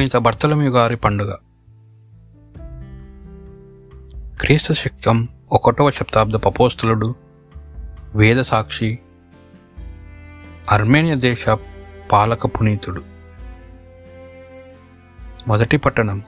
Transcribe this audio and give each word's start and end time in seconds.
పునీత 0.00 0.16
భర్తలమి 0.16 0.68
గారి 0.68 0.96
పండుగ. 0.96 1.34
క్రీస్తు 4.40 4.72
శకం 4.72 5.28
ఒకటవ 5.52 5.90
శతాబ్ద 5.90 6.36
పపోస్తులుడు 6.36 7.14
వేద 8.14 8.42
సాక్షి 8.42 8.98
అర్మేనియా 10.70 11.14
దేశ 11.14 11.48
పాలక 12.12 12.46
పునీతుడు. 12.46 13.02
మొదటి 15.48 15.76
పట్టణం 15.76 16.22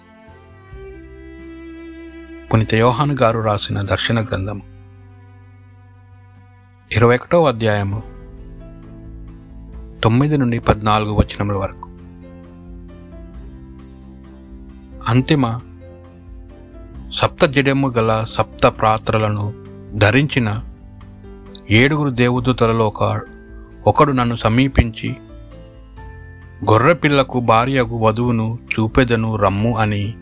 పునీత 2.53 2.75
యోహాను 2.75 3.17
గారు 3.23 3.41
రాసిన 3.41 3.82
దర్శన 3.82 4.25
గ్రంథం. 4.25 4.63
ఇరవై 6.93 7.14
ఒకటవ 7.14 7.49
అధ్యాయము 7.49 8.03
తొమ్మిది 10.04 10.36
నుండి 10.36 10.59
పద్నాలుగు 10.59 11.13
వచనముల 11.13 11.57
వరకు. 11.57 11.92
అంతిమ 15.12 15.61
సప్త 17.14 17.44
జడెము 17.44 17.89
గల 17.89 18.26
సప్త 18.32 18.66
ప్రాత్రలను 18.66 19.54
ధరించిన 19.94 20.58
ఏడుగురు 21.71 22.11
దేవదూతలలో 22.11 22.86
ఒక 22.86 23.21
ఒకడు 23.86 24.12
నన్ను 24.12 24.36
సమీపించి 24.36 25.16
గొర్రెపిల్లకు 26.71 27.40
భార్యకు 27.40 28.07
వధువును 28.07 28.58
చూపెదను 28.72 29.36
రమ్ము 29.36 29.79
అని 29.79 30.14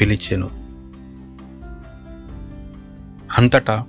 పిలిచెను. 0.00 0.50
అంతటా 3.38 3.84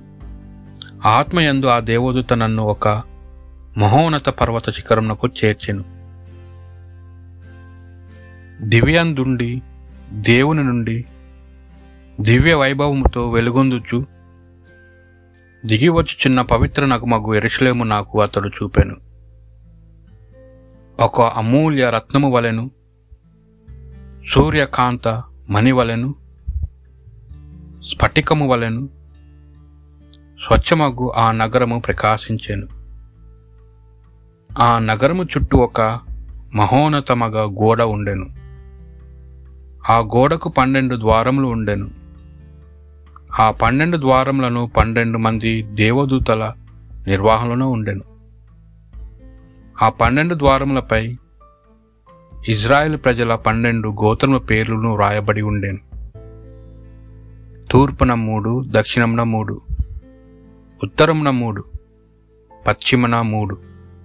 ఆత్మయందు 1.05 1.65
ఆ 1.65 1.79
దేవదూత 1.79 2.33
నన్ను 2.33 2.63
ఒక 2.63 2.87
మహోన్నత 3.77 4.29
పర్వత 4.29 4.69
శిఖరమునకు 4.69 5.27
చేర్చెను. 5.27 5.83
దివ్యందుండి 8.61 9.61
దేవుని 10.11 10.63
నుండి 10.63 11.05
దివ్య 12.21 12.53
వైభవముతో 12.53 13.29
వెలుగొందుచు 13.29 14.05
దిగివచ్చు 15.65 16.13
చిన్న 16.13 16.41
పవిత్ర 16.41 16.85
నగుమగు 16.85 17.33
ఎరుషలేము 17.33 17.83
నాకు 17.83 18.21
అతడు 18.21 18.49
చూపాను. 18.49 18.95
ఒక 20.99 21.21
అమూల్య 21.21 21.89
రత్నము 21.89 22.31
వలెను 22.31 22.71
సూర్యకాంత 24.31 25.23
మణి 25.49 25.71
వలెను 25.71 26.15
స్ఫటికము 27.87 28.47
వలెను 28.47 28.89
స్వచ్ఛమగు 30.47 31.11
ఆ 31.15 31.31
నగరము 31.31 31.79
ప్రకాశించాను. 31.79 32.67
ఆ 34.59 34.79
నగరము 34.79 35.23
చుట్టూ 35.23 35.57
ఒక 35.57 35.99
మహోన్నతమగా 36.55 37.43
గోడ 37.43 37.81
ఉండెను. 37.81 38.42
ఆ 39.89 39.99
గోడకు 39.99 40.49
పన్నెండు 40.49 40.95
ద్వారములు 40.95 41.47
ఉండెను. 41.47 41.89
ఆ 43.39 43.51
పన్నెండు 43.51 43.97
ద్వారములను 43.97 44.71
పన్నెండు 44.77 45.17
మంది 45.17 45.63
దేవదూతల 45.63 46.53
నిర్వహణలో 47.07 47.69
ఉండెను. 47.69 48.01
ఆ 49.81 49.89
పన్నెండు 49.89 50.35
ద్వారములపై 50.35 51.17
ఇజ్రాయెల్ 52.47 52.97
ప్రజల 52.97 53.35
పన్నెండు 53.35 53.89
గోత్రముల 53.89 54.37
పేర్లను 54.37 54.93
వ్రాయబడి 54.93 55.41
ఉండెను. 55.41 55.79
తూర్పున 57.71 58.13
మూడు 58.13 58.63
దక్షిణమున 58.67 59.23
మూడు 59.23 59.61
ఉత్తరమున 60.83 61.29
మూడు 61.29 61.63
పశ్చిమన 62.67 63.21
మూడు 63.21 63.55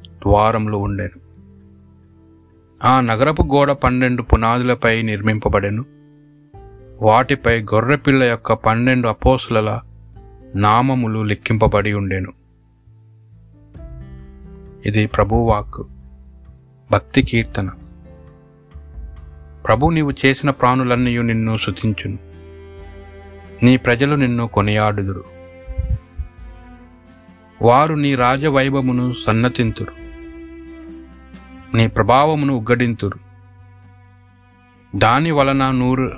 ద్వారములు 0.08 0.76
ఉండెను. 0.76 1.27
ఆ 2.84 3.00
నగరపు 3.00 3.43
గోడ 3.43 3.72
పన్నెండు 3.72 4.22
పునాదులపై 4.22 5.03
నిర్మింపబడెను. 5.03 5.84
వాటిపై 7.03 7.62
గొర్రెపిల్ల 7.62 8.22
యొక్క 8.22 8.53
పన్నెండు 8.53 9.09
అపోసుల 9.09 9.81
నామములు 10.56 11.22
లెక్కింపబడి 11.22 11.93
ఉండెను. 11.93 12.33
ఇది 14.87 15.06
ప్రభువాక్ 15.06 15.83
భక్తి 16.93 17.22
కీర్తన. 17.22 17.71
ప్రభు 19.66 19.91
నీవు 19.91 20.12
చేసిన 20.27 20.50
ప్రాణులన్నీ 20.50 21.19
నిన్ను 21.19 21.59
శుతించును 21.59 22.19
నీ 23.62 23.77
ప్రజలు 23.77 24.15
నిన్ను 24.15 24.47
కొనియాడుదురు. 24.47 25.25
వారు 27.62 27.95
నీ 27.95 28.15
రాజవైభవమును 28.15 29.15
సన్నతింతురు. 29.27 29.97
నీ 31.74 31.86
ప్రభావమును 31.86 32.54
ఉగ్గడింతురు. 32.54 33.18
దాని 34.96 35.30
వలన 35.30 35.70
నూరు 35.70 36.12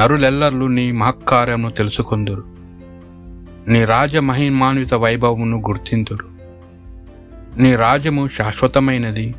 నరులెల్లర్లు 0.00 0.66
నీ 0.66 0.92
మహక్కార్యమును 0.92 1.72
తెలుసుకొందురు. 1.72 2.44
నీ 3.68 3.84
రాజ 3.84 4.16
మహిమాన్విత 4.16 4.94
వైభవమును 4.94 5.58
గుర్తింతురు. 5.58 6.28
నీ 7.56 7.76
రాజ్యము 7.76 8.28
శాశ్వతమైనది 8.28 9.34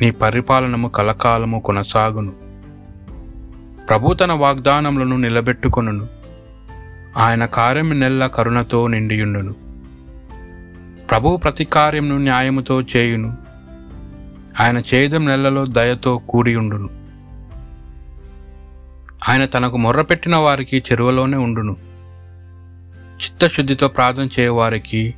నీ 0.00 0.10
పరిపాలనము 0.10 0.88
కలకాలము 0.88 1.60
కొనసాగును. 1.60 2.32
ప్రభు 3.88 4.14
తన 4.14 4.32
వాగ్దానములను 4.32 5.16
నిలబెట్టుకొనును. 5.16 6.06
ఆయన 7.16 7.44
కార్యము 7.44 7.94
నెల్ల 7.94 8.26
కరుణతో 8.26 8.86
నిండియుండును. 8.86 9.54
ప్రభు 11.10 11.36
ప్రతి 11.36 11.64
కార్యమును 11.64 12.18
న్యాయముతో 12.18 12.82
చేయును. 12.82 13.51
ఆయన 14.60 14.82
చేదం 14.94 15.24
నెలలో 15.24 15.64
దయతో 15.64 16.18
కూడియుండును. 16.18 16.88
ఆయన 19.28 19.44
తనకు 19.44 19.76
మొర్రపెట్టిన 19.76 20.36
వారికి 20.36 20.84
చెరువలోనే 20.92 21.36
ఉండును. 21.36 21.76
చిత్తశుద్ధితో 23.16 23.88
ప్రార్థన 23.88 24.28
చేయవారికి 24.40 25.14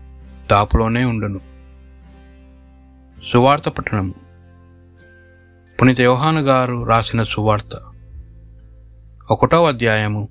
దాపులోనే 0.51 1.05
ఉండును. 1.05 1.41
సువార్త 3.25 3.69
పట్టణం. 3.69 4.15
పునీత 5.83 6.01
యోహాను 6.01 6.41
గారు 6.41 6.85
రాసిన 6.85 7.23
సువార్త. 7.23 7.93
ఒకటో 9.31 9.67
అధ్యాయము 9.67 10.29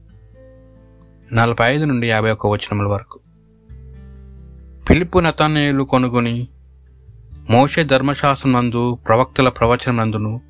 నలభై 1.33 1.65
ఐదు 1.65 1.85
నుండి 1.85 2.09
యాభై 2.09 2.31
ఒక్క 2.31 2.47
వచనముల 2.47 2.85
వరకు. 2.85 3.19
పిలుపు 4.89 5.19
నతనేయులు 5.19 5.83
కొనుగొని 5.83 6.47
మోషే 7.49 7.83
ధర్మశాస్త్రమందు 7.83 8.97
ప్రవక్తల 9.07 9.49
ప్రవచనందును 9.49 10.41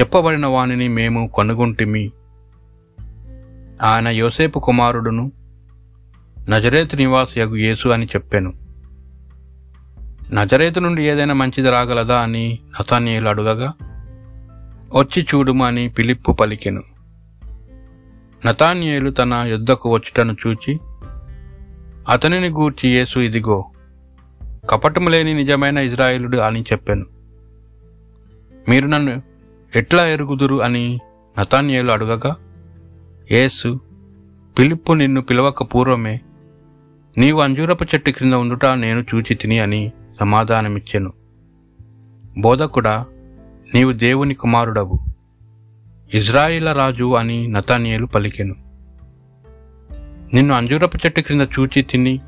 చెప్పబడిన 0.00 0.46
వానిని 0.46 0.88
మేము 0.88 1.30
కనుగొంటిమి. 1.38 2.10
ఆయన 3.82 4.08
యోసేపు 4.08 4.58
కుమారుడును 4.58 5.32
నజరేతు 6.48 6.96
నివాసయగు 6.96 7.56
యేసు 7.56 7.88
అని 7.88 8.06
చెప్పాను. 8.06 8.52
నజరేతు 10.32 10.80
నుండి 10.80 11.08
ఏదైనా 11.08 11.34
మంచిది 11.34 11.70
రాగలదా 11.70 12.20
అని 12.20 12.58
నతానీయులు 12.80 13.28
అడుగగా 13.28 13.72
వచ్చి 14.94 15.26
చూడుము 15.34 15.64
అని 15.64 15.88
పిలిప్పు 15.88 16.32
పలికెను. 16.32 16.82
నతానీయులు 18.46 19.10
తన 19.10 19.44
యుద్ధకు 19.48 19.94
వచ్చుటను 19.94 20.36
చూచి 20.46 20.78
అతనిని 22.08 22.48
గూర్చి 22.48 22.88
యేసు 22.88 23.18
ఇదిగో 23.20 23.64
కపటము 24.70 25.08
లేని 25.08 25.34
నిజమైన 25.34 25.78
ఇజ్రాయేలుడు 25.78 26.38
అని 26.38 26.62
చెప్పాను. 26.62 27.06
మీరు 28.68 28.86
నన్ను 28.86 29.22
ఎట్లా 29.76 30.06
ఎరుగుదురు 30.06 30.62
అని 30.62 30.98
నతాన్యేలు 31.40 31.92
అడగగా 31.92 32.36
యేసు 33.32 33.80
పిలుపు 34.58 34.92
నిన్ను 34.92 35.22
పిలవక 35.22 35.62
పూర్వమే 35.62 36.20
నీవు 37.18 37.40
అంజూరపు 37.40 37.84
చెట్టు 37.84 38.10
క్రింద 38.10 38.32
ఉండుట 38.32 38.66
నేను 38.66 39.04
చూచి 39.14 39.34
తిని 39.34 39.58
అని 39.58 39.92
సమాధానమిచ్చాను. 40.20 41.12
బోధకుడా 42.38 43.06
నీవు 43.74 43.92
దేవుని 43.92 44.34
కుమారుడవు 44.34 44.98
ఇజ్రాయిల 46.14 46.72
రాజు 46.72 47.14
అని 47.14 47.48
నతానియలు 47.48 48.06
పలికెను. 48.06 48.54
నిన్ను 50.34 50.54
అంజూరపు 50.54 50.96
చెట్టు 50.96 51.20
క్రింద 51.20 51.40
చూచి 51.40 51.82
తిని 51.82 52.20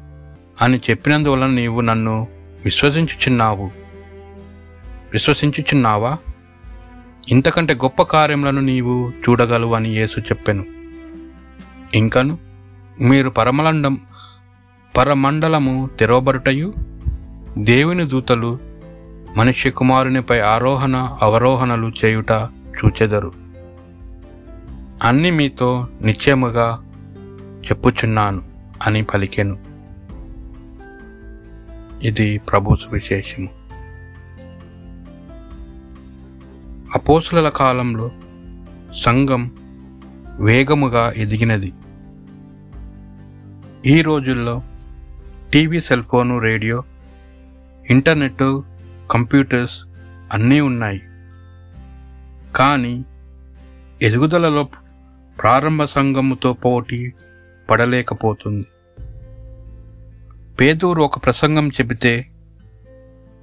అని 0.62 0.81
చెప్పినందువలన 0.91 1.50
నీవు 1.50 1.81
నన్ను 1.81 2.27
విశ్వసించుచున్నావు. 2.64 3.70
విశ్వసించుచున్నావా? 5.12 6.17
ఇంతకంటే 7.29 7.75
గొప్ప 7.75 8.03
కార్యములను 8.03 8.61
నీవు 8.61 9.12
చూడగలవు 9.29 9.75
అని 9.75 9.88
యేసు 9.88 10.20
చెప్పెను. 10.20 10.64
ఇంకను 11.94 12.38
మీరు 13.00 13.31
పరమలండం 13.31 13.99
పరమండలము 14.97 15.91
తెరవబడుటయు 15.99 16.75
దేవుని 17.59 18.06
దూతలు 18.06 18.59
మనిషి 19.37 19.70
కుమారునిపై 19.70 20.41
ఆరోహణ 20.41 21.17
అవరోహణలు 21.23 21.93
చేయుట 22.05 22.31
చూచెదరు. 22.85 23.32
అన్ని 25.03 25.31
మీతో 25.31 25.88
నిశ్చయముగా 26.03 26.85
చెప్పుచున్నాను 27.58 28.43
అని 28.87 29.03
పలికెను. 29.03 29.72
ఇది 32.05 32.39
ప్రభు 32.39 32.77
సువిశేషము 32.77 33.49
అపోసుల 36.95 37.49
కాలంలో 37.49 38.11
సంఘం 38.97 39.43
వేగముగా 40.39 41.13
ఎదిగినది. 41.13 41.73
ఈ 43.87 44.03
రోజుల్లో 44.03 44.63
TV 45.53 45.81
cell 45.81 46.05
phone 46.05 46.39
radio 46.39 46.83
internet 47.91 48.61
computers 49.11 49.79
అన్నీ 50.33 50.61
ఉన్నాయి. 50.61 51.01
కానీ 52.57 53.05
ఎదుగుదలలో 54.03 54.69
ప్రారంభ 55.43 55.85
సంఘముతో 55.85 56.53
పోటీ 56.53 57.13
పడలేకపోతుంది. 57.71 58.67
పేదూరు 60.62 61.03
ఒక 61.03 61.25
ప్రసంగం 61.25 61.69
చెబితే 61.69 62.26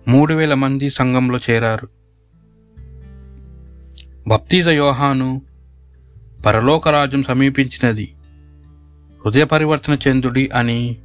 మూడు 0.07 0.33
వేల 0.33 0.53
మంది 0.53 0.89
సంఘంలో 0.89 1.39
చేరారు. 1.49 1.87
బప్తీజ 4.27 4.67
యోహాను 4.67 5.41
పరలోకరాజ్యం 6.45 7.23
సమీపించినది 7.23 8.13
హృదయ 9.25 9.43
పరివర్తన 9.43 9.97
చెందుడి 10.07 10.49
అని 10.53 10.97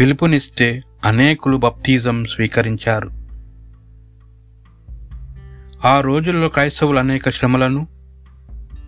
పిలుపునిస్తే 0.00 0.82
అనేకులు 1.04 1.56
బప్తిజం 1.56 2.24
స్వీకరించారు. 2.24 3.10
ఆ 5.84 6.00
రోజుల్లో 6.00 6.48
క్రైస్తవులు 6.48 6.98
అనేక 6.98 7.30
శ్రమలను 7.30 7.86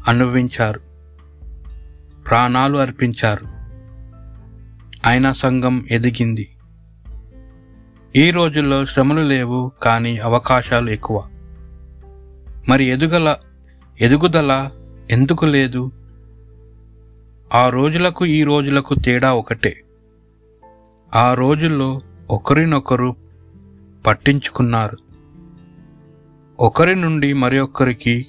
అనుభవించారు. 0.09 0.81
ప్రాణాలు 2.29 2.79
అర్పించారు. 2.79 3.62
ఆయన 5.07 5.33
సంఘం 5.33 5.85
ఎదిగింది. 5.91 6.49
ఈ 8.17 8.31
రోజుల్లో 8.31 8.85
శ్రమలు 8.85 9.21
లేవు 9.21 9.73
కానీ 9.83 10.19
అవకాశాలు 10.19 10.91
ఎక్కువ. 10.91 11.25
మరి 12.69 12.85
ఎదుగల 12.85 13.37
ఎదుగుదల 14.01 14.71
ఎందుకు 15.11 15.45
లేదు? 15.45 15.93
ఆ 17.55 17.69
రోజులకు 17.69 18.27
ఈ 18.27 18.43
రోజులకు 18.43 18.95
తేడా 18.95 19.33
ఒకటే. 19.33 19.83
ఆ 21.15 21.35
రోజుల్లో 21.35 22.01
ఒకరినొకరు 22.31 23.17
పట్టించుకున్నారు. 24.07 24.99
ఒకరి 26.61 26.95
నుండి 26.95 27.33
మరొకరికి 27.33 28.27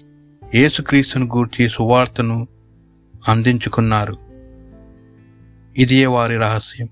యేసుక్రీస్తును 0.56 1.25
గూర్చి 1.25 1.70
సువార్తను 1.70 2.48
అందించుకున్నారు. 3.28 4.23
ఇదియే 5.78 6.06
వారి 6.06 6.38
రహస్యం. 6.38 6.90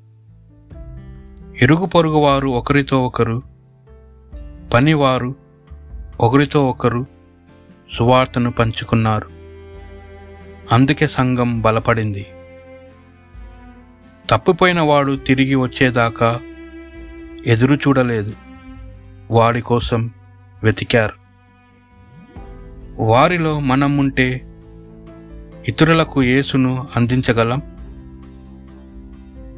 ఇరుగు 1.62 1.86
పొరుగు 1.86 2.18
వారు 2.18 2.48
ఒకరితో 2.48 3.04
ఒకరు 3.04 3.44
పనివారు 4.74 5.36
ఒకరితో 6.20 6.70
ఒకరు 6.70 7.06
సువార్తను 7.94 8.52
పంచుకున్నారు. 8.52 9.30
అందుకే 10.72 11.08
సంఘం 11.08 11.62
బలపడింది. 11.62 12.26
తప్పిపోయిన 14.30 14.82
వాడు 14.82 15.16
తిరిగి 15.16 15.56
వచ్చేదాకా 15.56 16.40
ఎదురు 17.48 17.76
చూడలేదు. 17.76 18.34
వాడి 19.32 19.62
కోసం 19.62 20.12
వెతికారు. 20.64 21.14
వారిలో 23.04 23.60
మనం 23.60 23.98
ఉంటే 23.98 24.42
ఇతరులకు 25.68 26.24
యేసును 26.24 26.88
అందించగలం. 26.96 27.71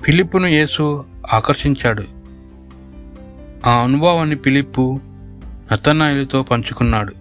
ఫిలిప్పును 0.06 0.48
యేసు 0.48 1.06
ఆకర్షించాడు. 1.34 2.04
ఆ 3.66 3.72
అనుభవాన్ని 3.72 4.36
పిలిప్పు 4.36 5.00
నతనాయులతో 5.72 6.44
పంచుకున్నాడు. 6.44 7.14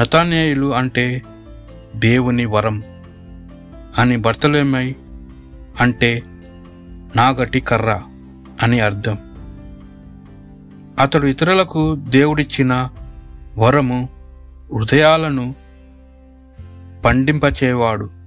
నతాన్యాయులు 0.00 0.74
అంటే 0.74 1.22
దేవుని 1.96 2.44
వరం 2.44 2.82
అని 3.98 4.16
భర్తలేమై 4.16 4.96
అంటే 5.80 6.22
నాగటి 7.16 7.60
కర్ర 7.60 8.02
అని 8.62 8.80
అర్థం. 8.80 9.18
అతడు 10.98 11.26
ఇతరులకు 11.26 11.94
దేవుడిచ్చిన 11.94 12.88
వరము 13.58 14.08
హృదయాలను 14.74 15.54
పండింపచేవాడు. 17.04 18.23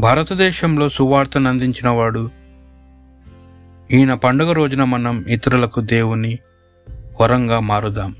భారతదేశంలో 0.00 0.88
సువార్తను 0.88 1.48
అందించినవాడు. 1.48 2.30
ఈయన 3.90 4.14
పండుగ 4.14 4.52
రోజున 4.52 4.84
మనం 4.84 5.24
ఇతరులకు 5.28 5.80
దేవుని 5.80 6.38
వరంగా 7.20 7.60
మారుదాం. 7.60 8.14